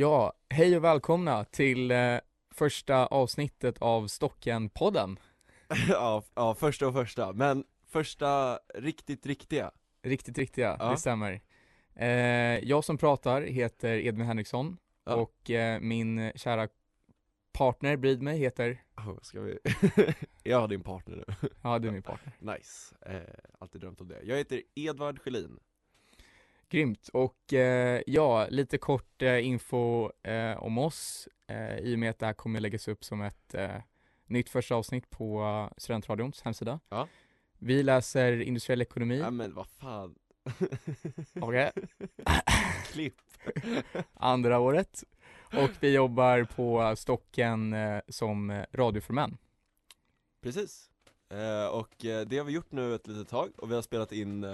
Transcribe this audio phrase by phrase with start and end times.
[0.00, 2.16] Ja, hej och välkomna till eh,
[2.54, 5.18] första avsnittet av Stocken-podden.
[5.88, 9.70] ja, ja, första och första, men första riktigt riktiga
[10.02, 10.90] Riktigt riktiga, Ja.
[10.90, 11.40] det stämmer.
[11.94, 12.08] Eh,
[12.68, 15.14] jag som pratar heter Edvin Henriksson Ja.
[15.14, 16.68] och eh, min kära
[17.52, 19.58] partner bredvid mig heter, oh, ska vi...
[20.42, 22.32] Jag har din partner nu, ja du är min partner.
[22.40, 23.20] nice, eh,
[23.58, 25.58] alltid drömt om det Jag heter Edvard Schelin
[26.70, 32.10] Grymt, och eh, ja, lite kort eh, info eh, om oss eh, i och med
[32.10, 33.76] att det här kommer läggas upp som ett eh,
[34.26, 36.80] nytt första avsnitt på uh, Studentradions hemsida.
[36.88, 37.08] Ja.
[37.58, 40.14] Vi läser industriell ekonomi, Ja men vad fan
[41.40, 41.72] Okej.
[42.92, 43.20] Klipp
[44.14, 45.04] andra året
[45.40, 49.38] och vi jobbar på Stocken eh, som radioförmän.
[50.40, 50.90] Precis,
[51.72, 54.44] och det har vi gjort nu ett litet tag och vi har spelat in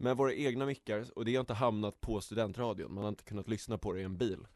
[0.00, 3.48] med våra egna mickar och det har inte hamnat på studentradion, man har inte kunnat
[3.48, 4.46] lyssna på det i en bil.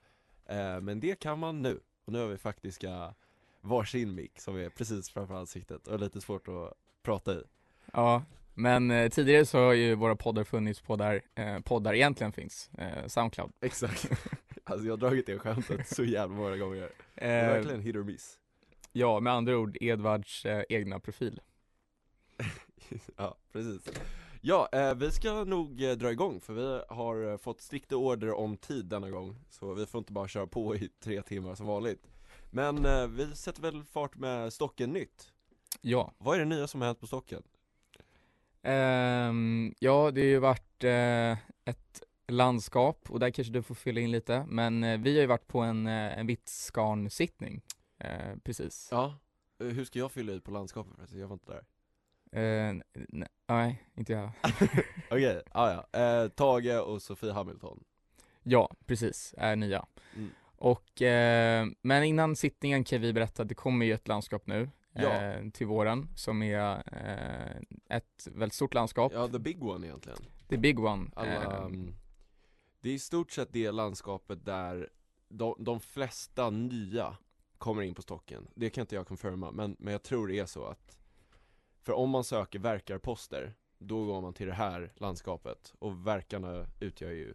[0.47, 3.15] Eh, Men det kan man nu, och nu har vi faktiska
[3.61, 6.73] varsin mick som är precis framför ansiktet och lite svårt att
[7.03, 7.43] prata i.
[7.93, 8.23] Ja,
[8.55, 12.71] men eh, tidigare så har ju våra poddar funnits på där eh, poddar egentligen finns,
[12.79, 13.53] eh, Soundcloud.
[13.61, 14.11] Exakt.
[14.67, 16.91] Alltså jag har dragit det skämtet så jävla många gånger.
[17.15, 18.39] Det är Eh, verkligen hit or miss.
[18.93, 21.41] ja, med andra ord Edvards eh, egna profil.
[23.17, 23.83] Ja, precis
[24.47, 28.33] Ja, eh, vi ska nog eh, dra igång för vi har eh, fått strikta order
[28.33, 29.37] om tid denna gång.
[29.51, 32.09] Så vi får inte bara köra på i tre timmar som vanligt.
[32.51, 35.33] Men eh, vi sätter väl fart med Stocken nytt.
[35.81, 37.43] Ja, Vad är det nya som har hänt på Stocken?
[38.63, 41.33] Ehm, ja det har ju varit eh,
[41.65, 45.27] ett landskap och där kanske du får fylla in lite, men eh, vi har ju
[45.27, 47.63] varit på en, eh, en Vitsgarn-sittning,
[47.99, 48.89] eh, precis.
[48.91, 49.19] Ja.
[49.61, 51.13] Eh, Hur ska jag fylla i på landskapet?
[51.13, 51.65] Jag var inte där
[52.35, 52.83] Eh, n-
[53.49, 54.31] nej, inte jag.
[55.11, 57.85] Okej, ja ja, eh, Tage och Sofie Hamilton
[58.43, 59.87] Ja, precis, är nya.
[60.17, 60.31] Mm.
[60.57, 64.71] Och, eh, men innan sittningen kan vi berätta att det kommer ju ett landskap nu
[64.93, 65.23] Ja.
[65.23, 69.13] eh, till våren som är eh, ett väldigt stort landskap.
[69.15, 70.19] Ja, the big one egentligen
[70.49, 71.11] The big one.
[71.17, 71.95] Alla, Eh, mm,
[72.81, 74.89] det är i stort sett det landskapet där
[75.29, 77.17] de, de flesta nya
[77.59, 80.47] kommer in på stocken Det kan inte jag confirma, men, men jag tror det är
[80.47, 80.99] så att
[81.85, 87.11] För om man söker verkarposter, då går man till det här landskapet och verkarna utgör
[87.11, 87.35] ju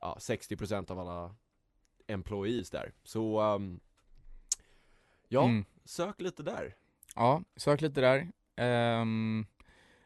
[0.00, 1.34] ja, 60% av alla
[2.06, 3.80] employees där Så, ehm,
[5.28, 5.64] ja, mm.
[5.84, 6.74] sök lite där
[7.16, 8.32] Ja, sök lite där.
[8.56, 9.46] Ehm,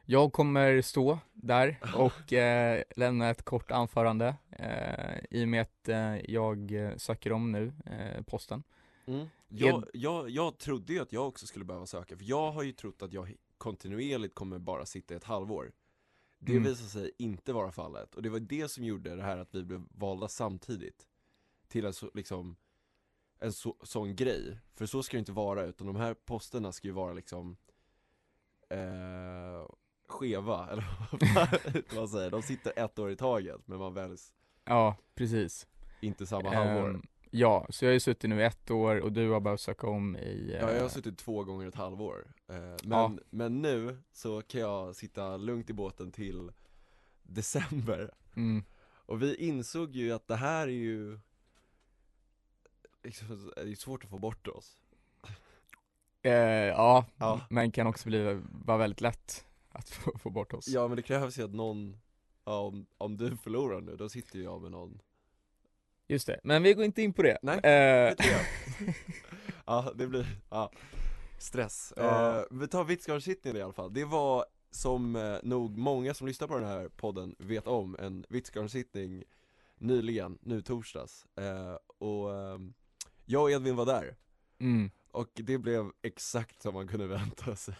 [0.05, 5.89] jag kommer stå där och eh, lämna ett kort anförande eh, i och med att
[5.89, 7.73] eh, jag söker om nu
[8.27, 8.62] posten.
[9.06, 9.29] Mm.
[9.59, 12.73] Jag, jag, jag trodde ju att jag också skulle behöva söka, för jag har ju
[12.73, 15.73] trott att jag kontinuerligt kommer bara sitta i ett halvår
[16.39, 16.65] Det Mm.
[16.65, 19.65] visade sig inte vara fallet, och det var det som gjorde det här att vi
[19.65, 21.09] blev valda samtidigt
[21.69, 22.57] Till en så, liksom,
[23.39, 26.89] en så, sån grej, för så ska det inte vara, utan de här posterna ska
[26.89, 27.57] ju vara liksom
[28.71, 29.69] eh,
[30.09, 30.85] skeva, eller
[31.89, 34.33] vad man säger, de sitter ett år i taget, men man väljs
[34.65, 35.67] Ja, precis.
[36.01, 37.03] inte samma halvår Ehm,
[37.39, 40.17] ja, så jag har ju suttit nu ett år och du har behövt söka om
[40.17, 40.50] i...
[40.61, 43.12] Ja, jag har eh, suttit två gånger ett halvår, eh, men, Ja.
[43.31, 46.53] men nu så kan jag sitta lugnt i båten till
[47.23, 48.64] december mm,
[49.06, 51.19] Och vi insåg ju att det här är ju
[53.03, 54.76] liksom, Det är svårt att få bort oss
[56.23, 57.41] eh, ja, Ja.
[57.50, 60.69] men kan också bli, vara väldigt lätt att få, få bort oss.
[60.69, 61.97] Ja men det krävs ju att någon,
[62.44, 65.00] ja om, om du förlorar nu, då sitter jag med någon
[66.09, 67.39] Just det, men vi går inte in på det.
[67.43, 68.95] Nej, Eh, vet du det?
[69.67, 70.71] Ja det blir, ja,
[71.39, 72.39] stress Ja.
[72.39, 76.49] eh, Vi tar Vitsgarnsittningen i alla fall, det var som eh, nog många som lyssnar
[76.49, 79.25] på den här podden vet om, en Vitsgarnsittning
[79.79, 82.75] nyligen, nu torsdags eh, Och ehm,
[83.25, 84.17] jag och Edvin var där,
[84.61, 84.91] mm.
[85.11, 87.75] och det blev exakt som man kunde vänta sig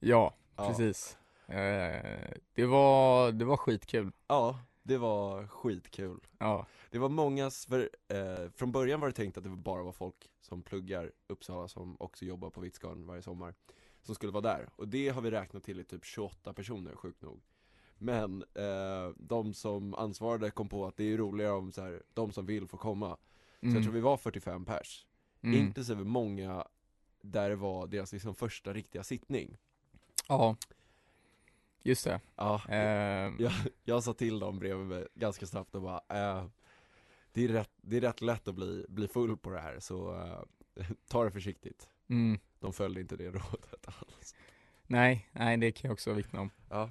[0.00, 0.68] Ja, Ja.
[0.68, 1.16] precis.
[1.46, 4.12] Eh, det var, det var skitkul.
[4.28, 6.20] Ja, det var skitkul.
[6.38, 6.66] Ja.
[6.90, 10.30] Det var många, för eh, från början var det tänkt att det bara var folk
[10.40, 13.54] som pluggar Uppsala som också jobbar på Vitsgarden varje sommar
[14.02, 17.22] Som skulle vara där, och det har vi räknat till i typ 28 personer, sjukt
[17.22, 17.40] nog
[17.98, 22.32] Men eh, de som ansvarade kom på att det är roligare om så här, de
[22.32, 23.16] som vill får komma
[23.60, 23.74] Så Mm.
[23.74, 25.06] jag tror vi var 45 pers,
[25.42, 25.58] Mm.
[25.60, 26.66] inklusive många
[27.20, 29.56] där det var deras liksom första riktiga sittning
[30.28, 30.56] Ja.
[31.82, 32.20] Just det.
[32.36, 33.52] Ja, Eh, jag,
[33.84, 36.44] jag sa till dem bredvid mig ganska snabbt och bara eh,
[37.32, 40.14] det, är rätt, det är rätt lätt att bli, bli full på det här så
[40.14, 42.38] eh, ta det försiktigt mm.
[42.60, 44.34] De följde inte det rådet alls
[44.86, 46.50] Nej, nej det kan jag också vittna om.
[46.70, 46.90] Ja,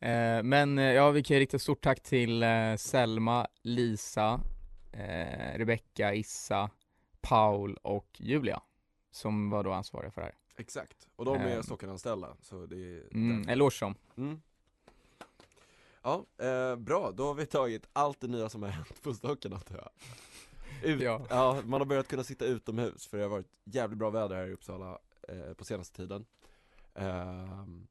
[0.00, 2.44] Eh, men eh, ja, vi kan rikta stort tack till
[2.78, 4.40] Selma, Lisa,
[5.54, 6.70] Rebecka, Issa,
[7.20, 8.62] Paul och Julia
[9.10, 10.34] som var då ansvariga för det här.
[10.56, 11.62] Exakt, och de är Ehm.
[11.62, 13.94] Stockenanställda så det är Mm, eloge som.
[14.16, 14.40] mm.
[16.02, 19.52] Ja, eh, bra, då har vi tagit allt det nya som har hänt på Stocken
[19.52, 19.88] antar jag
[20.90, 21.26] Ut, Ja.
[21.30, 21.62] ja.
[21.64, 24.52] man har börjat kunna sitta utomhus för det har varit jävligt bra väder här i
[24.52, 24.98] Uppsala
[25.28, 26.26] eh, på senaste tiden
[26.94, 27.86] Ehm,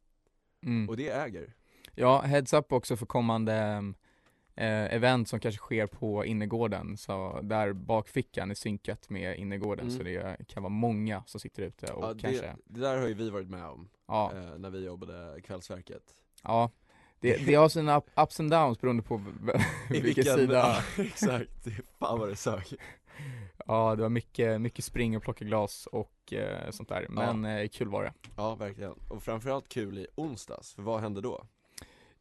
[0.61, 0.89] Mm.
[0.89, 1.53] Och det äger
[1.95, 3.83] Ja, heads up också för kommande
[4.55, 9.97] eh, event som kanske sker på innergården, så där bakfickan är synkat med innergården Mm.
[9.97, 13.07] så det kan vara många som sitter ute och Ja, det, kanske, det där har
[13.07, 16.03] ju vi varit med om ja, eh, när vi jobbade kvällsverket
[16.43, 16.71] ja.
[17.19, 19.53] Det, det har sina up- ups and downs beroende på v-
[19.97, 22.75] I vilken sida Ja, exakt, det, fan vad det sög
[23.67, 27.67] Ja, det var mycket, mycket spring och plocka glas och eh, sånt där, men eh,
[27.67, 28.13] kul var det.
[28.37, 31.45] Ja verkligen, och framförallt kul i onsdags, för vad hände då?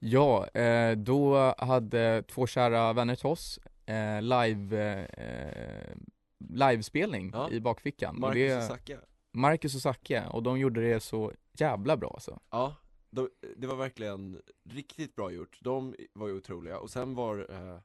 [0.07, 5.97] Ja, eh, då hade två kära vänner till oss eh, live, eh,
[6.39, 7.51] livespelning Ja.
[7.51, 8.21] i bakfickan.
[8.21, 8.99] Marcus och det, och Zacke
[9.33, 12.41] Marcus och Zacke, och de gjorde det så jävla bra alltså.
[12.51, 12.75] Ja,
[13.11, 14.41] de, det var verkligen
[14.71, 17.79] riktigt bra gjort, de var ju otroliga, och sen var, eh,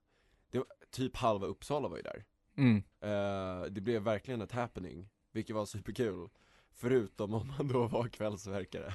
[0.52, 2.24] det var typ halva Uppsala var ju där
[2.58, 2.78] Mm.
[3.02, 6.30] eh, Det blev verkligen ett happening, vilket var superkul
[6.74, 8.94] Förutom om man då var kvällsverkare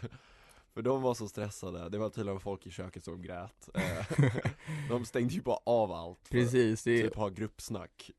[0.74, 4.06] För de var så stressade, det var tydligen folk i köket som grät eh,
[4.88, 8.10] De stängde ju bara av allt för Precis, det, typ ha gruppsnack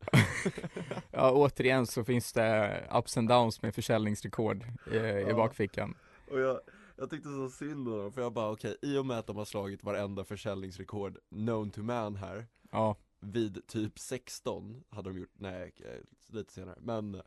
[1.12, 5.36] ja, återigen så finns det ups and downs med försäljningsrekord eh, i Ja.
[5.36, 5.98] bakfickan.
[6.32, 6.60] Och jag,
[6.96, 9.38] jag tyckte så synd om dem, för jag bara okej, i och med att de
[9.38, 15.34] har slagit varenda försäljningsrekord known to man här Ja, Vid typ 16 hade de gjort,
[15.34, 17.22] nej eh, lite senare, men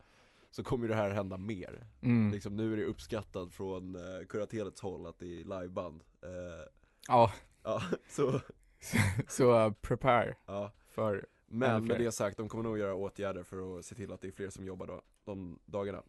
[0.51, 1.87] så kommer det här hända mer.
[2.01, 2.33] Mm.
[2.33, 6.05] Liksom nu är det uppskattat från eh, kuratelets håll att det är liveband.
[6.23, 6.69] Eh,
[7.09, 8.41] ja, Ja, så,
[9.29, 10.73] så uh, prepare ja.
[10.89, 14.21] för, Men med det sagt, de kommer nog göra åtgärder för att se till att
[14.21, 16.03] det är fler som jobbar då, de dagarna.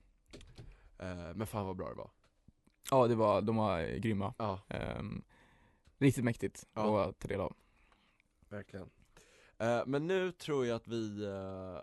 [1.00, 2.09] Eh, Men fan vad bra det var.
[2.92, 4.33] Ja det var, de var grymma.
[4.38, 5.24] Ja, Ehm,
[5.97, 7.03] riktigt mäktigt Ja.
[7.03, 7.56] att ta del av.
[8.50, 8.89] verkligen.
[9.57, 11.81] Eh, Men nu tror jag att vi, eh,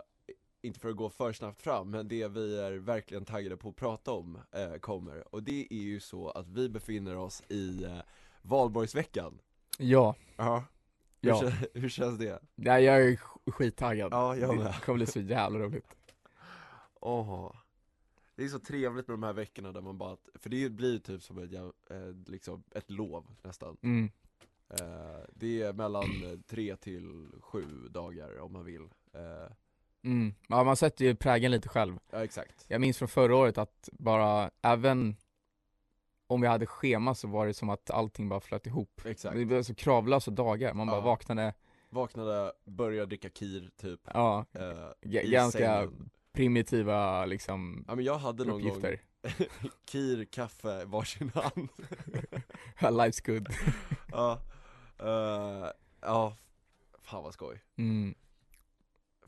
[0.61, 3.75] inte för att gå för snabbt fram, men det vi är verkligen taggade på att
[3.75, 7.99] prata om eh, kommer Och det är ju så att vi befinner oss i eh,
[8.41, 9.39] valborgsveckan
[9.79, 10.65] Ja, Ja
[11.21, 11.41] hur, ja.
[11.41, 12.39] kän- hur känns det?
[12.55, 14.13] Nej, jag är sk- skittaggad.
[14.13, 15.95] Ja, jag det kommer bli så jävla roligt.
[17.01, 17.51] Åh
[18.35, 20.99] Det är så trevligt med de här veckorna där man bara, för det blir ju
[20.99, 24.09] typ som ett, eh, liksom ett lov nästan Mm.
[24.69, 28.81] eh, Det är mellan tre till sju dagar om man vill
[29.13, 29.51] eh,
[30.03, 30.33] Mm.
[30.47, 31.99] Ja, man sätter ju prägen lite själv.
[32.11, 35.15] Ja exakt Jag minns från förra året att bara, även
[36.27, 39.01] om vi hade schema så var det som att allting bara flöt ihop.
[39.05, 41.01] Exakt Det var så kravlösa dagar, man bara Ja.
[41.01, 41.53] vaknade,
[41.89, 46.09] Vaknade, började dricka kir typ ja, eh, ganska sängen.
[46.31, 48.99] primitiva liksom Ja men jag hade någon uppgifter.
[49.21, 49.47] gång
[49.85, 51.69] kir, kaffe, varsin hand
[52.79, 53.47] Life's good.
[54.11, 54.41] Ja,
[54.99, 56.35] eh, ja,
[57.01, 58.15] fan vad skoj Mm.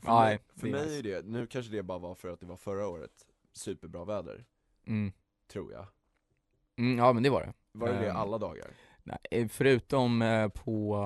[0.00, 2.28] För, Ja, mig, det för är mig är det, nu kanske det bara var för
[2.28, 4.44] att det var förra året superbra väder,
[4.86, 5.12] Mm.
[5.52, 5.86] tror jag
[6.76, 7.52] Mm, ja men det var det.
[7.72, 8.70] Var det det Ehm, alla dagar?
[9.02, 10.96] Nej, eh, förutom eh, på,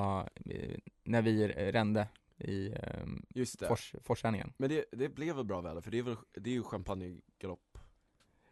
[0.45, 2.09] eh, när vi rände
[2.39, 4.53] i eh, Just det, Fors, Forssändningen.
[4.57, 7.79] men det, det blev väl bra väder för det är väl, det är ju champagnegalopp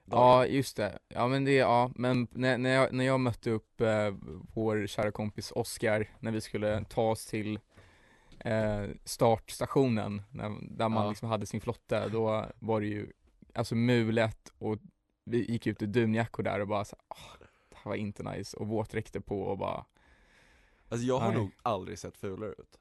[0.05, 3.81] Ja just det, ja men det, ja men när, när, jag, när jag mötte upp
[3.81, 4.15] eh,
[4.55, 7.59] vår kära kompis Oskar när vi skulle ta oss till
[8.45, 11.09] eh, startstationen när, där man Ja.
[11.11, 13.13] liksom hade sin flotte, då var det ju
[13.55, 14.79] alltså mulet och
[15.25, 17.37] vi gick ut i dunjackor där och bara så, ah,
[17.71, 19.85] det här var inte nice och våtdräkter på och bara
[20.89, 21.37] Alltså jag har Nej.
[21.37, 22.79] nog aldrig sett fulare ut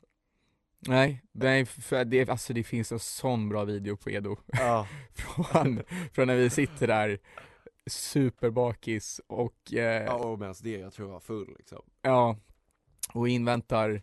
[0.88, 5.82] Nej, nej för det, alltså det finns en sån bra video på Edo Ja, från,
[6.14, 7.20] från när vi sitter där
[7.88, 11.82] superbakis och eh, Ja, och medan det jag tror jag var full liksom.
[12.02, 12.38] Ja,
[13.14, 14.02] och inväntar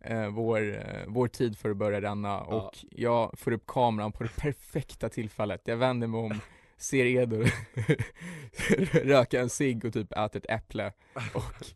[0.00, 2.44] eh, vår, eh, vår tid för att börja ränna Ja.
[2.44, 5.62] och jag får upp kameran på det perfekta tillfället.
[5.64, 6.40] Jag vänder mig om,
[6.76, 7.52] ser Edur
[9.06, 10.92] röka en cigg och typ äta ett äpple
[11.34, 11.66] och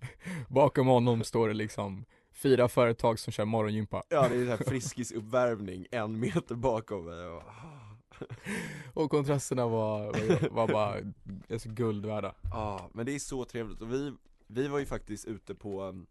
[0.48, 4.02] bakom honom står det liksom fyra företag som kör morgongympa.
[4.08, 7.42] Ja det är såhär friskisuppvärmning en meter bakom mig och,
[8.94, 10.96] Och kontrasterna var, var, var bara
[11.50, 12.34] alltså, guld värda.
[12.42, 14.12] Ja, men det är så trevligt och vi,
[14.46, 16.06] vi var ju faktiskt ute på um,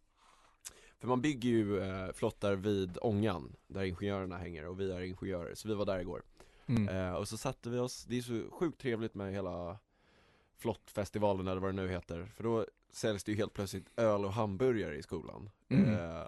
[1.04, 5.56] För man bygger ju eh, flottar vid ångan, där ingenjörerna hänger och vi är ingenjörer,
[5.56, 6.22] så vi var där igår
[6.68, 6.88] Mm.
[6.90, 9.78] eh, Och så satte vi oss, det är så sjukt trevligt med hela
[10.58, 14.34] flottfestivalen eller vad det nu heter För då säljs det ju helt plötsligt öl och
[14.34, 15.94] hamburgare i skolan Mm.
[15.94, 16.22] eh,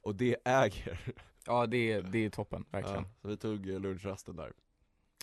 [0.00, 1.14] Och det äger,
[1.46, 3.02] Ja det, är- det är toppen, verkligen.
[3.02, 4.52] ja, så vi tog eh, lunchrasten där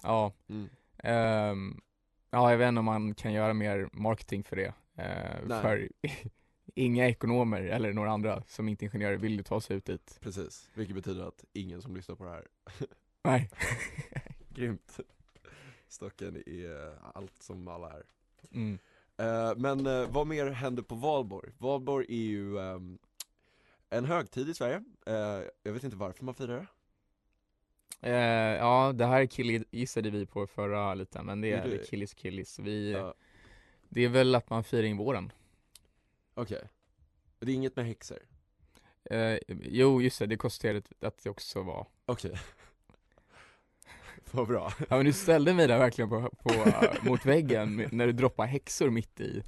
[0.04, 0.34] Ja.
[0.48, 0.70] mm.
[0.98, 1.82] Ehm,
[2.30, 4.74] ja, jag vet inte om man kan göra mer marketing för det.
[4.96, 5.62] Eh, Nej.
[5.62, 5.90] för
[6.76, 10.18] inga ekonomer eller några andra som inte är ingenjörer vill ta sig ut dit.
[10.22, 12.48] Precis, vilket betyder att ingen som lyssnar på det här
[13.24, 13.50] Nej.
[14.50, 15.00] Grymt
[15.88, 18.04] Stocken är eh, allt som alla är
[18.52, 18.80] Mm.
[19.18, 21.52] Eh, Men eh, vad mer händer på valborg?
[21.58, 23.00] Valborg är ju ehm,
[23.90, 24.84] en högtid i Sverige,
[25.64, 26.68] jag vet inte varför man firar det
[28.60, 31.86] ja, det här killgissade vi på förra lite, men det Gjorde är vi?
[31.86, 32.60] killis killis.
[32.60, 33.12] Vi.
[33.90, 35.32] Det är väl att man firar in våren.
[36.42, 36.70] Okej
[37.40, 38.20] Det är inget med häxor?
[39.04, 41.88] Eh, jo, just det, det konstaterade att det också var.
[42.06, 42.40] Okej
[44.32, 48.06] Vad bra Ja men du ställde mig där verkligen på, på, eh, mot väggen när
[48.08, 49.44] du droppade häxor mitt i.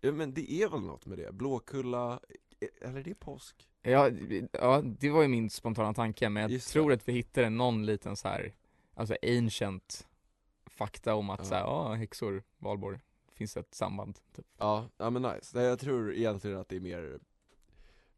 [0.00, 1.32] ja, Men det är väl något med det?
[1.32, 2.20] Blåkulla,
[2.60, 3.68] eh, eller det är påsk?
[3.82, 4.10] Ja,
[4.52, 6.72] ja, det var ju min spontana tanke, men jag Just det.
[6.72, 8.54] tror att vi hittade någon liten så här,
[8.94, 10.06] alltså ancient
[10.66, 11.44] fakta om att Ja.
[11.44, 12.98] så här, ja, häxor, valborg,
[13.34, 14.46] finns ett samband typ.
[14.58, 15.58] Ja, ja men nice.
[15.58, 17.18] Nej, jag tror egentligen att det är mer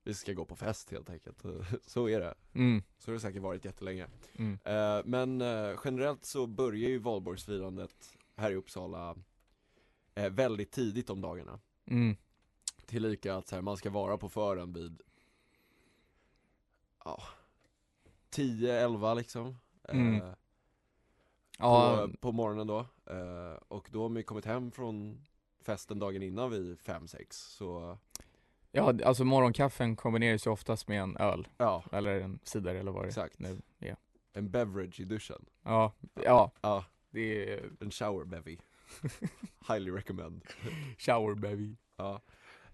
[0.02, 1.42] Vi ska gå på fest helt enkelt,
[1.86, 2.34] så är det.
[2.52, 4.06] Mm, Så har det säkert varit jättelänge.
[4.38, 9.16] Mm, Eh, Men eh, generellt så börjar ju valborgsfirandet här i Uppsala
[10.14, 11.60] eh, väldigt tidigt om dagarna.
[11.86, 12.16] Mm,
[12.86, 15.02] Tillika att så här, man ska vara på fören vid
[17.04, 17.22] Ja
[18.30, 19.46] 10-11 liksom.
[19.88, 20.34] Eh, Mm.
[21.56, 22.78] Ja, på, på morgonen då.
[23.10, 25.24] Eh, Och då har man ju kommit hem från
[25.64, 27.98] festen dagen innan vid 5-6 så
[28.72, 33.04] ja, alltså morgonkaffen kombineras ju oftast med en öl, Ja, eller en cider eller vad
[33.04, 33.38] det exakt.
[33.38, 33.96] nu är.
[34.32, 35.44] En beverage i duschen.
[35.62, 35.92] Ja,
[36.24, 38.58] ja, Ja, det är en shower bevy.
[39.68, 40.44] Highly recommend.
[40.98, 41.76] Shower baby.
[41.96, 42.20] Ja.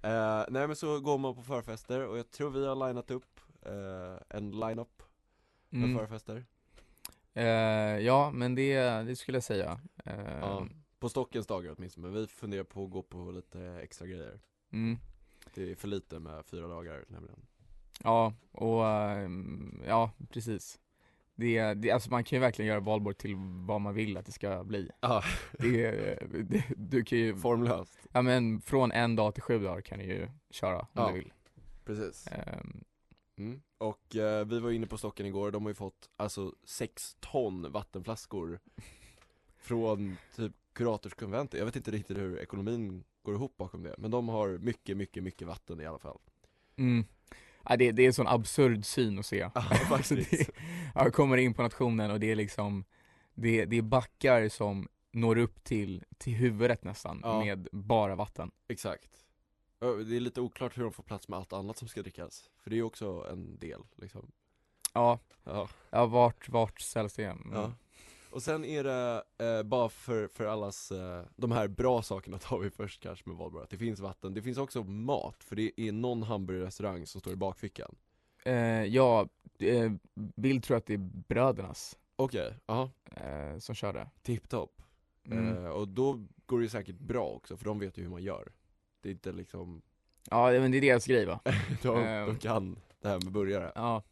[0.03, 3.41] Eh, Nej men så går man på förfester och jag tror vi har linat upp
[3.67, 5.03] eh, en line-up
[5.69, 5.99] med Mm.
[5.99, 6.45] förfester
[7.35, 7.45] Eh,
[7.99, 9.81] ja, men det, det skulle jag säga.
[10.05, 10.67] Eh, Ja,
[10.99, 14.41] på Stockens dagar åtminstone, men vi funderar på att gå på lite extra grejer
[14.73, 14.99] mm.
[15.55, 17.47] Det är för lite med fyra dagar nämligen
[18.05, 20.79] Ja, och ehm, ja, precis.
[21.35, 23.35] Det, det, alltså man kan ju verkligen göra valborg till
[23.67, 24.91] vad man vill att det ska bli.
[25.01, 25.23] Ja,
[25.59, 25.91] Det,
[26.51, 30.05] det, du kan ju, formlöst ja men från en dag till sju dagar kan du
[30.05, 31.09] ju köra om Ja.
[31.09, 31.33] du vill.
[31.85, 32.85] Precis Ehm,
[33.39, 33.63] mm.
[33.83, 37.73] Och eh, vi var inne på Stocken igår, de har ju fått alltså sex ton
[37.73, 38.61] vattenflaskor
[39.57, 44.29] Från typ kuratorskonventet, jag vet inte riktigt hur ekonomin går ihop bakom det Men de
[44.29, 46.19] har mycket, mycket, mycket vatten i alla fall
[46.77, 47.05] mm.
[47.69, 49.39] ja, det, det är en sån absurd syn att se.
[49.55, 50.49] Ja, Alltså det,
[50.95, 52.85] jag kommer in på nationen och det är liksom,
[53.35, 57.45] det, det är backar som når upp till, till huvudet nästan Ja.
[57.45, 58.51] med bara vatten.
[58.69, 59.23] Exakt
[59.83, 62.71] Det är lite oklart hur de får plats med allt annat som ska drickas För
[62.71, 64.33] det är ju också en del liksom
[64.93, 67.25] Ja, Ja, ja vart, vart säljs det?
[67.25, 67.53] Mm.
[67.53, 67.73] ja.
[68.31, 72.59] Och sen är det, eh, bara för, för allas, eh, de här bra sakerna tar
[72.59, 75.81] vi först kanske med valborg, att det finns vatten, det finns också mat, för det
[75.81, 77.95] är någon hamburgerrestaurang som står i bakfickan
[78.45, 84.11] Eh, ja, eh, Bill tror att det är brödernas Okej, ja, eh, som kör det.
[84.23, 84.83] tipptopp
[85.25, 85.65] Mm.
[85.65, 88.53] eh, Och då går det säkert bra också, för de vet ju hur man gör
[89.03, 89.83] Det är inte liksom,
[90.31, 91.41] Ja, men det är deras grej va?
[91.83, 92.27] de, Ehm.
[92.27, 94.03] de kan det här med burgare Ja,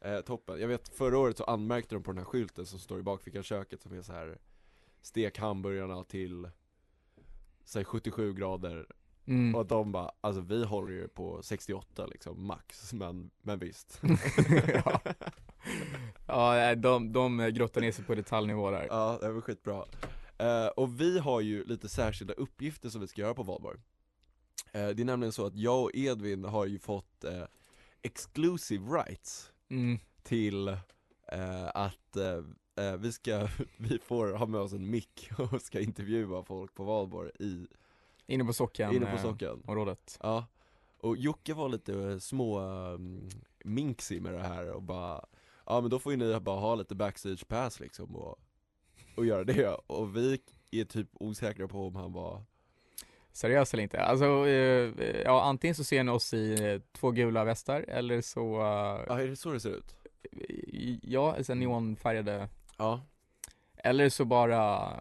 [0.00, 0.60] Eh, toppen.
[0.60, 3.42] Jag vet förra året så anmärkte de på den här skylten som står i bakfickan
[3.42, 4.38] köket som är så här
[5.02, 6.48] Stek hamburgarna till
[7.64, 8.86] Säg 77 grader
[9.26, 9.54] mm.
[9.54, 14.00] och de bara, alltså vi håller ju på 68 liksom max, men, men visst
[14.84, 15.00] ja.
[16.26, 18.86] ja, de, de grottar ner sig på detaljnivå där.
[18.90, 19.84] Ja, det var skitbra
[20.38, 23.78] eh, Och vi har ju lite särskilda uppgifter som vi ska göra på valborg
[24.72, 27.44] Det är nämligen så att jag och Edvin har ju fått eh,
[28.02, 29.98] exclusive rights Mm.
[30.22, 35.62] till eh, att, eh, eh, vi ska, vi får ha med oss en mick och
[35.62, 37.66] ska intervjua folk på valborg i,
[38.26, 40.18] Inne på socken, inne på eh, socken området.
[40.22, 40.46] Ja,
[40.98, 43.28] och Jocke var lite eh, små um,
[43.64, 45.24] minxig med det här och bara
[45.66, 48.38] Ja men då får ju ni bara ha lite backstage pass liksom och,
[49.16, 52.44] och göra det och vi är typ osäkra på om han var
[53.32, 54.00] Seriöst eller inte?
[54.02, 58.40] Alltså, eh, ja antingen så ser ni oss i eh, två gula västar eller så,
[59.08, 59.94] Ja eh, är det så det ser ut?
[61.02, 62.48] ja, alltså neonfärgade.
[62.78, 63.00] Ja,
[63.76, 64.92] Eller så bara,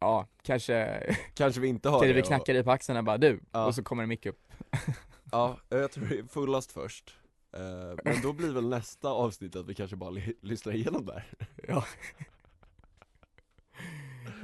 [0.00, 1.00] ja kanske,
[1.34, 3.66] kanske vi inte har kanske det vi knackar dig på axeln och bara du, Ja.
[3.66, 4.40] och så kommer det mick upp.
[5.32, 7.16] Ja, jag tror det är fullast först.
[7.52, 11.24] Eh, Men då blir väl nästa avsnitt att vi kanske bara ly- lyssnar igenom där.
[11.68, 11.84] Ja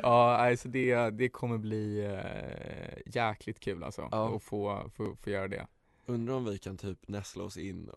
[0.03, 4.37] Ja, alltså det, det kommer bli eh, jäkligt kul alltså, Ja.
[4.37, 5.67] att få, få, få göra det.
[6.07, 7.91] Undrar om vi kan typ näsla oss in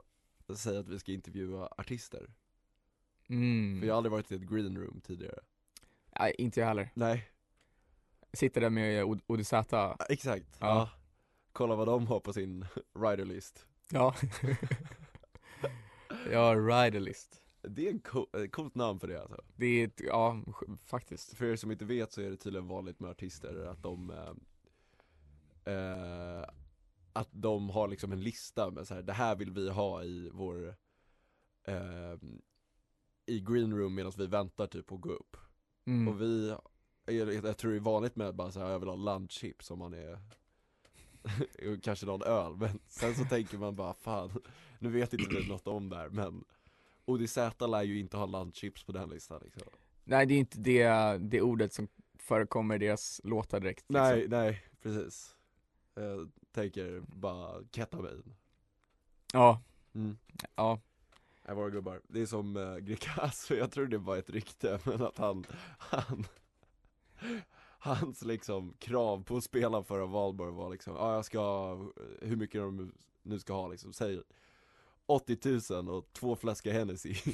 [0.48, 2.30] och säga att vi ska intervjua artister.
[3.30, 3.80] Mm.
[3.80, 5.40] För jag har aldrig varit i ett green room tidigare.
[6.20, 6.90] Nej, inte jag heller.
[6.94, 7.30] Nej,
[8.34, 9.54] Sitter där med ODZ
[10.10, 10.68] exakt, ja.
[10.68, 10.90] Ja.
[11.52, 14.16] Kolla vad de har på sin riderlist Ja.
[16.32, 19.42] Ja, riderlist Det är ett co- ett coolt namn för det alltså.
[19.56, 20.42] Det är, ett- ja,
[20.86, 21.34] faktiskt.
[21.38, 25.74] För er som inte vet så är det tydligen vanligt med artister att de eh,
[25.74, 26.44] eh,
[27.14, 30.30] Att de har liksom en lista med så här, det här vill vi ha i
[30.34, 30.76] vår
[31.68, 32.14] eh,
[33.26, 35.38] I green room medan vi väntar typ på att gå upp.
[35.86, 36.08] Mm.
[36.08, 36.56] Och vi,
[37.06, 39.80] jag, jag tror det är vanligt med bara så här, jag vill ha lunchchips om
[39.80, 40.20] man är
[41.84, 44.32] Kanske någon öl, men sen så tänker man bara fan
[44.80, 46.44] Nu vet inte vi något om det här men
[47.06, 49.64] ODZ lär ju inte ha lunchchips på den listan liksom.
[50.04, 54.04] Nej det är inte det, det ordet som förekommer i deras låtar direkt liksom.
[54.04, 55.36] Nej, nej, precis.
[55.96, 58.36] Jag tänker bara ketamin.
[59.34, 59.62] Ja,
[59.94, 60.18] mm.
[60.56, 60.80] ja,
[61.46, 65.02] Jag våra gubbar, det är som uh, Greekazo, jag tror det var ett rykte men
[65.02, 65.46] att han,
[65.78, 66.26] han
[67.84, 71.76] Hans liksom krav på att spela förra valborg var liksom, ja jag ska,
[72.22, 72.94] hur mycket de
[73.24, 74.22] nu ska ha liksom, säg
[75.06, 77.16] 80 000 och två flaskor Hennessy.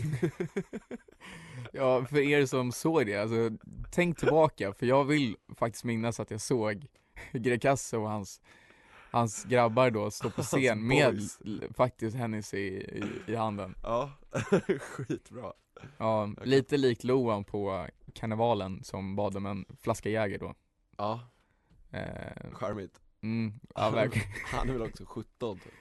[1.73, 3.51] Ja för er som såg det, alltså
[3.91, 6.87] tänk tillbaka för jag vill faktiskt minnas att jag såg
[7.31, 8.41] Greekazo och hans
[9.11, 11.19] Hans grabbar då stå på scen med
[11.75, 13.75] faktiskt Hennessy i, i, handen.
[13.83, 14.11] Ja,
[14.79, 15.53] skitbra.
[15.97, 20.55] Ja, lite likt Loan på karnevalen som bad om en flaska Jäger då.
[20.97, 21.21] Ja,
[21.91, 23.01] eh, charmigt.
[23.21, 24.27] mm, ja verkligen.
[24.45, 25.73] Han är väl också 17 typ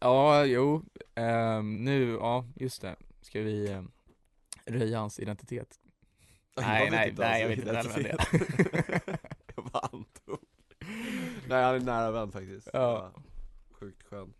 [0.00, 0.82] Ja, jo,
[1.14, 3.82] ehm, nu, ja just det, ska vi eh,
[4.64, 5.80] röja hans identitet?
[6.56, 8.98] Nej, Jag nej, nej, jag vet inte vem det identitet.
[9.56, 10.38] Jag bara antog
[11.48, 12.68] Nej han är nära vän faktiskt.
[12.72, 13.12] Ja.
[13.70, 14.34] Sjukt skön.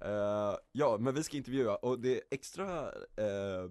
[0.00, 3.70] Eh, Ja, men vi ska intervjua och det är extra eh,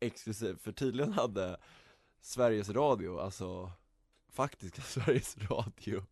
[0.00, 1.56] exklusivt för tydligen hade
[2.20, 3.70] Sveriges Radio, alltså
[4.32, 6.02] faktiska Sveriges Radio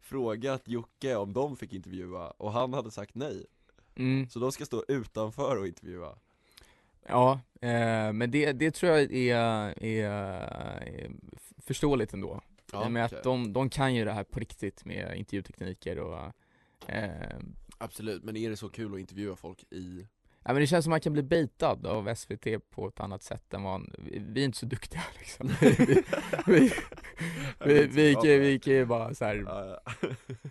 [0.00, 3.46] frågat Jocke om de fick intervjua och han hade sagt nej
[3.96, 6.18] Mm, Så de ska stå utanför och intervjua.
[7.08, 12.40] Ja, eh, men det, det tror jag är, är, är f- förståeligt ändå.
[12.72, 13.18] Och med okej.
[13.18, 16.32] att de, de kan ju det här på riktigt med intervjutekniker och
[16.90, 17.38] eh,
[17.78, 20.06] Absolut, men är det så kul att intervjua folk i
[20.48, 23.54] Ja men det känns som man kan bli baitad av SVT på ett annat sätt
[23.54, 25.48] än vad, vi, vi är inte så duktiga liksom.
[26.46, 26.72] Vi,
[27.64, 29.36] vi, vi, vi, kan, vi kan ju bara så här,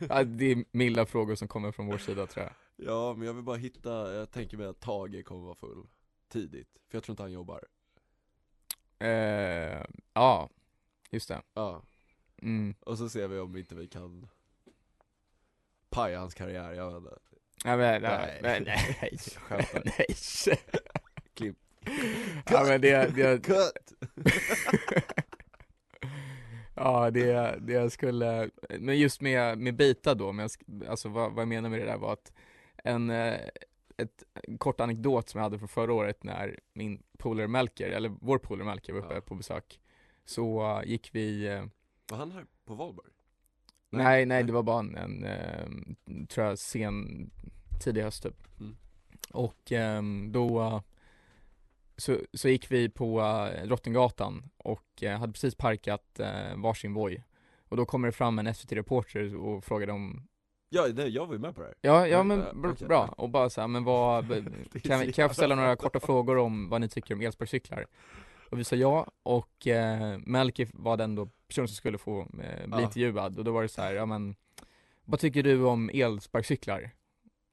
[0.10, 2.54] ja, det är milda frågor som kommer från vår sida tror jag.
[2.76, 5.88] Ja, men jag vill bara hitta, jag tänker mig att Tage kommer vara full
[6.28, 7.64] tidigt, för jag tror inte han jobbar.
[9.00, 10.50] Eh, Ja,
[11.12, 11.42] just det.
[11.54, 11.82] Ja,
[12.42, 12.76] mm.
[12.80, 14.28] och så ser vi om inte vi kan
[15.90, 17.35] paja hans karriär, jag vet inte
[17.66, 18.40] ja, men, Nej.
[18.42, 19.18] nej, nej,
[19.50, 20.58] nej, nej
[21.34, 21.58] Klipp.
[22.50, 23.94] Ja men det, det, Cut!
[26.76, 28.50] ja det, det jag skulle,
[28.80, 31.86] men just med, med bita då, men jag, alltså vad, vad jag menar med det
[31.86, 32.34] där var att
[32.84, 33.34] en, eh,
[33.98, 38.10] ett, en kort anekdot som jag hade från förra året när min polare Melker, eller
[38.22, 39.22] vår polare Melker var uppe Ja.
[39.22, 39.80] på besök
[40.26, 41.66] Så gick vi, eh,
[42.12, 43.10] Var han här på Valborg?
[43.90, 47.30] nej nej det var bara en, en eh, tror jag sen,
[47.80, 48.76] tidig höst typ Mm.
[49.34, 50.82] Och ehm, då eh,
[51.98, 57.24] så, så gick vi på uh, Drottninggatan och eh, hade precis parkat uh, varsin Voi
[57.70, 60.28] Och då kommer det fram en SVT-reporter och frågade om
[60.70, 62.88] Ja, nej, jag var ju med på det här Ja, ja men ja, br- okej.
[62.88, 64.28] bra, och bara så här, men vad,
[64.84, 65.84] kan, kan jag få ställa några bra.
[65.84, 67.86] korta frågor om vad ni tycker om elsparkcyklar?
[68.52, 72.28] Och vi sa ja, och eh, Melker var den då personen som skulle få eh,
[72.28, 72.82] bli Ja.
[72.82, 74.36] intervjuad, och då var det så här, ja men
[75.06, 76.92] Vad tycker du om elsparkcyklar?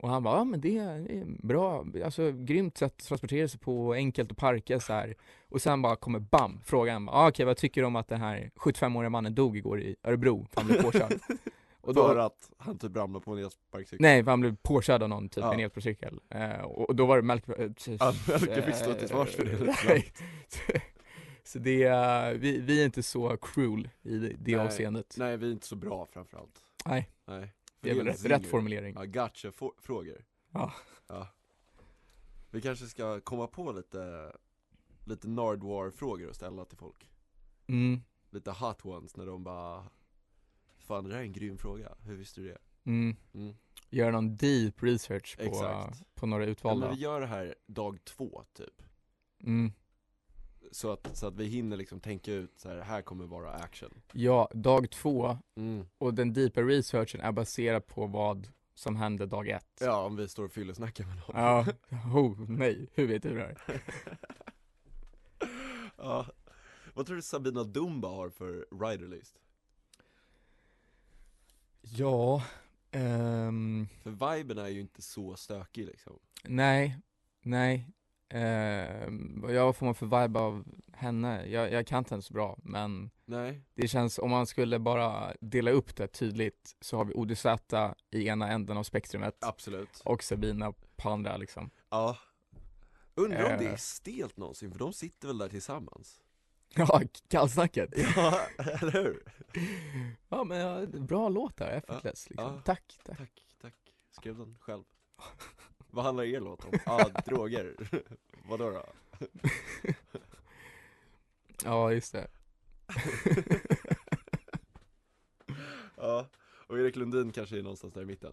[0.03, 3.93] Och han bara, ja men det är bra, alltså grymt sätt att transportera sig på,
[3.93, 5.15] enkelt att parka så här.
[5.49, 8.51] Och sen bara kommer bam, frågan, ah, okej vad tycker du om att den här
[8.57, 11.13] 75-åriga mannen dog igår i Örebro, för han blev påkörd?
[11.81, 15.03] Och För då, att han typ ramlade på en elsparkcykel nej, för han blev påkörd
[15.03, 15.55] av någon typ, Ja.
[15.55, 16.21] en elcykel.
[16.31, 19.45] Eh, och, och då var det Melker, eh, Ja, Melker fick stå till svars för
[19.45, 19.77] det.
[19.87, 20.13] Nej.
[21.45, 21.89] Så det,
[22.39, 24.67] vi, vi är inte så cruel i det, det Nej.
[24.67, 25.15] avseendet.
[25.19, 27.09] Nej vi är inte så bra framförallt Nej.
[27.27, 28.95] Nej Det är väl rätt, rätt formulering.
[28.99, 30.73] Ja, gotcha-frågor Ja.
[31.09, 31.29] ja
[32.51, 34.33] Vi kanske ska komma på lite,
[35.07, 37.09] lite Nardwar-frågor att ställa till folk
[37.67, 39.85] Mm, Lite hot ones när de bara
[40.79, 42.59] Fan det där är en grym fråga, hur visste du det?
[42.85, 43.17] mm.
[43.35, 43.55] Mm.
[43.91, 46.15] Göra någon deep research på, Exakt.
[46.15, 46.87] på några Ja, utvalda.
[46.87, 48.83] men vi gör det här dag två typ
[49.45, 49.73] Mm.
[50.73, 54.03] Så att, så att vi hinner liksom tänka ut så här, här kommer vara action
[54.13, 55.87] Ja, dag två mm.
[55.99, 59.79] och den deepa researchen är baserad på vad som hände dag ett.
[59.81, 61.67] Ja om vi står och fyllesnackar med någon Ja,
[62.21, 63.59] oh, nej, hur vet du det här?
[65.97, 66.27] ja.
[66.95, 69.39] Vad tror du Sabina Dumba har för riderlist?
[71.81, 72.45] Ja,
[72.91, 76.99] ehm, För viben är ju inte så stökig liksom nej,
[77.43, 77.89] nej.
[78.35, 81.47] Ehm, vad får man för vibe av henne?
[81.47, 85.35] Jag, jag kan inte henne så bra, men Nej det känns, om man skulle bara
[85.41, 87.47] dela upp det tydligt så har vi ODZ
[88.11, 91.71] i ena änden av spektrumet Absolut och Sabina på andra liksom.
[91.91, 92.17] Ja
[93.15, 93.73] Undrar om det Eh.
[93.73, 96.23] är stelt någonsin, för de sitter väl där tillsammans?
[96.75, 97.91] Ja, kallsnacket.
[98.17, 99.23] Ja, eller hur?
[100.29, 102.55] Ja men ja, bra låt där, effortless liksom.
[102.55, 102.63] ja.
[102.65, 103.19] Tack, tack.
[103.19, 103.75] Tack, tack
[104.11, 104.85] Skrev den själv
[105.95, 106.73] Vad handlar er låt om?
[106.87, 107.77] Ah, droger
[108.49, 108.87] Vadå då?
[111.65, 112.29] Ja just det.
[115.97, 116.27] ja,
[116.67, 118.33] och Erik Lundin kanske är någonstans där i mitten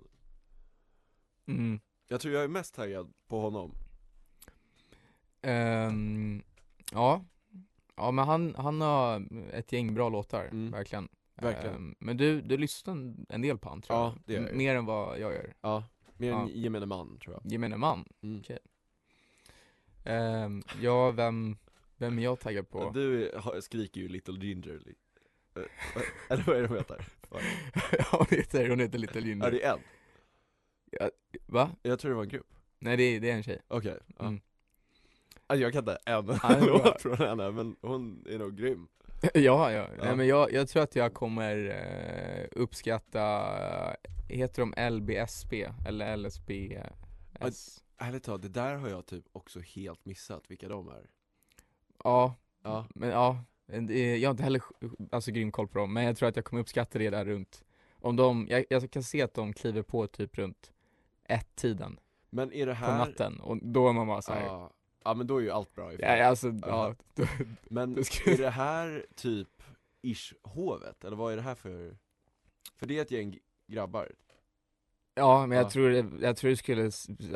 [1.46, 1.80] Mm.
[2.08, 3.76] Jag tror jag är mest taggad på honom
[5.42, 6.44] Ehm,
[6.92, 7.26] ja.
[7.96, 10.72] Ja men han, han har ett gäng bra låtar, Mm.
[10.72, 11.10] verkligen.
[11.36, 11.76] Verkligen.
[11.76, 12.94] Ehm, men du, du lyssnar
[13.30, 14.18] en- del på han tror Ja, jag.
[14.26, 14.56] det gör jag.
[14.58, 15.54] Mer än vad jag gör.
[15.62, 15.84] Ja,
[16.20, 16.42] mer Ja.
[16.42, 18.06] än gemene man tror jag Gemene man.
[18.24, 18.40] mm.
[18.40, 18.60] Okej.
[20.06, 21.58] Ehm, ja, vem,
[21.98, 22.92] vem är jag taggad på?
[22.94, 24.96] Du har- skriker ju Little Ginger li-
[25.56, 27.06] Eh, Eller vad är det de heter?
[27.32, 27.40] Ja,
[28.12, 29.52] hon heter, hon heter Little Ja Ginger.
[29.52, 29.80] det är en,
[31.46, 31.72] Va?
[31.82, 33.62] jag tror det var en grupp Nej det är, det är en tjej.
[33.68, 34.26] Okej, ja.
[34.26, 34.42] Mm.
[35.48, 38.88] Alltså jag kan inte en det låt från henne men hon är nog grym
[39.34, 39.72] ja, ja.
[39.72, 39.88] Ja.
[40.04, 43.46] Nej, men jag, jag tror att jag kommer eh, uppskatta,
[44.28, 47.84] heter de LBSB eller LSBS?
[47.98, 51.10] Ärligt talat, det där har jag typ också helt missat vilka de är
[52.04, 54.62] Ja, Ja, men ja, jag har inte heller
[55.12, 57.64] alltså, grym koll på dem, men jag tror att jag kommer uppskatta det där runt,
[57.96, 60.72] om de, jag, jag kan se att de kliver på typ runt
[61.24, 64.72] ett-tiden men är det på här natten, och då är man bara såhär, ja,
[65.04, 66.96] ja men då är ju allt bra i och för ja, alltså, Ja.
[67.16, 67.26] ja,
[67.70, 69.64] Men är det här typ
[70.02, 71.98] ish hovet, eller vad är det här för?
[72.78, 74.12] För det är ett gäng grabbar?
[75.16, 75.70] Ja men jag Ja.
[75.70, 76.84] tror, det, jag tror det skulle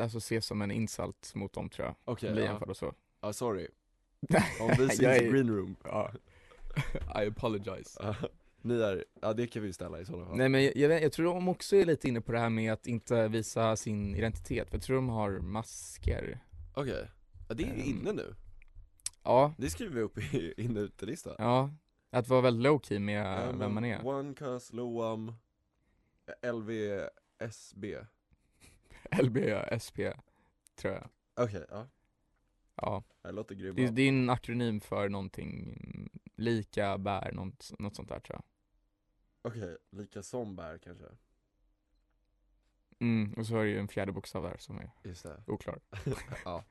[0.02, 2.58] alltså, ses som en insult mot dem tror jag, Okej, bli ja.
[2.58, 2.94] och så.
[3.20, 3.68] Ja sorry.
[4.60, 5.76] Om vi Jag i green room.
[5.84, 6.10] Ja,
[7.22, 8.00] I apologize.
[8.02, 8.14] Ja,
[8.62, 10.36] Ni är, ja det kan vi ställa i sådana fall.
[10.36, 12.72] Nej men jag, jag, jag tror de också är lite inne på det här med
[12.72, 16.40] att inte visa sin identitet, för jag tror de har masker.
[16.74, 17.08] Okej,
[17.62, 17.98] ja, det är Ehm.
[17.98, 18.34] inne nu,
[19.22, 21.34] Ja, det skriver vi upp i in utelista.
[21.38, 21.70] Ja,
[22.10, 24.06] att vara väldigt low key med Ja, vem man är.
[24.06, 25.32] One Cuz, Loam,
[26.52, 27.96] LVSB
[29.22, 30.12] LBSP,
[30.76, 31.08] tror jag.
[31.34, 31.88] Okej, ja,
[32.76, 35.78] Ja, det låter grymma det, det är en akronym för någonting,
[36.36, 38.44] lika bär, något, något sånt där tror jag.
[39.52, 41.04] Okej, lika som bär kanske.
[43.00, 45.42] Mm, och så har du ju en fjärde bokstav där som är Just det.
[45.46, 45.80] oklar.
[46.44, 46.64] Ja.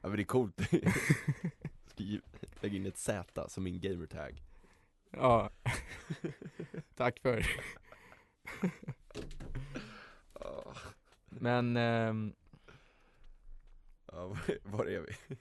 [0.00, 0.60] Ja men det är coolt.
[1.86, 2.20] Ska ju
[2.60, 4.42] lägga in ett Z som min gamertag.
[5.10, 5.50] Ja,
[6.94, 7.46] tack för.
[11.28, 12.32] Men, ehm,
[14.12, 15.36] ja var- är vi?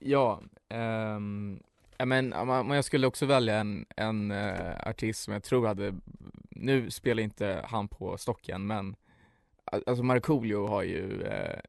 [0.00, 1.62] Ja, ehm,
[1.98, 5.94] ja, men om jag skulle också välja en, en eh, artist som jag tror hade,
[6.50, 8.96] nu spelar inte han på stocken men
[9.64, 11.60] Alltså Markoolio har ju, eh,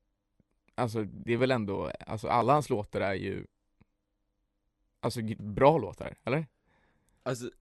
[0.76, 3.46] alltså det är väl ändå, alltså alla hans låtar är ju
[5.00, 6.48] Alltså bra låtar, eller?
[7.24, 7.52] Alltså,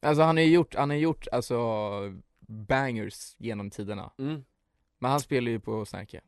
[0.00, 1.58] Alltså han har ju gjort, han har gjort alltså
[2.40, 4.10] bangers genom tiderna.
[4.18, 4.44] Mm,
[4.98, 6.20] Men han spelar ju på Snärke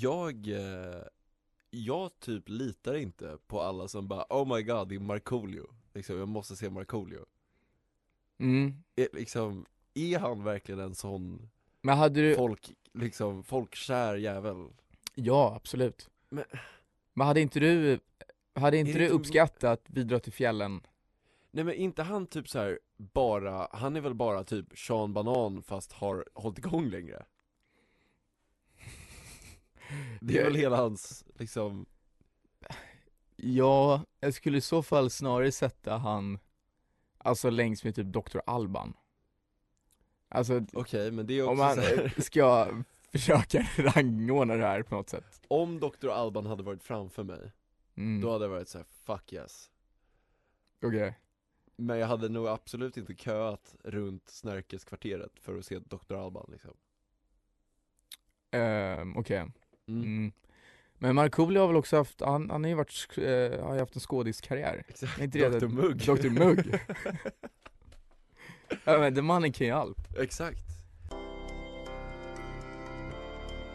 [0.00, 1.02] jag, eh,
[1.70, 5.66] jag typ litar inte på alla som bara Oh my god, det är Markoolio.
[5.92, 7.26] Liksom, jag måste se Markoolio.
[8.38, 11.50] Mm, är, liksom, är han verkligen en sån
[11.86, 14.68] Men hade du, folk, liksom, folkkär jävel
[15.14, 16.44] ja absolut Men-
[17.14, 18.00] Men hade inte du,
[18.54, 20.86] hade inte du uppskattat bidra till fjällen?
[21.50, 25.62] Nej men inte han typ så här bara, han är väl bara typ Sean Banan
[25.62, 27.24] fast har hållit igång längre
[30.20, 31.86] Det är väl hela hans, liksom,
[33.36, 36.38] Ja, jag skulle i så fall snarare sätta han
[37.18, 38.38] Alltså längs med typ Dr.
[38.46, 38.94] Alban
[40.34, 42.68] Alltså okej men det är också om man här, ska
[43.12, 46.08] försöka rangordna det här på något sätt om Dr.
[46.08, 47.52] Alban hade varit framför mig,
[47.96, 48.20] mm.
[48.20, 49.70] då hade jag varit så här: fuck yes
[50.86, 51.18] Okej,
[51.76, 56.14] Men jag hade nog absolut inte köat runt Snärkeskvarteret för att se Dr.
[56.14, 56.74] Alban liksom
[58.50, 60.02] Ehm, okej mm.
[60.02, 60.32] mm.
[60.98, 63.94] Men Markoolio har väl också haft, han, han har ju varit, eh, har ju haft
[63.94, 65.66] en skådiskarriär Exakt, Dr.
[65.66, 66.30] Mugg Dr.
[66.30, 66.78] Mugg.
[68.84, 70.64] Ja men den mannen kan ju allt Exakt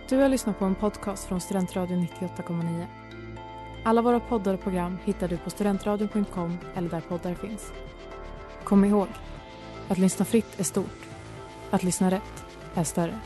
[0.09, 2.85] Du har lyssnat på en podcast från Studentradion 98,9.
[3.85, 7.71] Alla våra poddar och program hittar du på studentradion.com eller där poddar finns.
[8.63, 9.07] Kom ihåg,
[9.88, 11.07] att lyssna fritt är stort.
[11.69, 13.19] Att lyssna rätt är större.